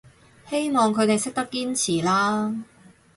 [0.49, 2.55] 希望佢哋識得堅持啦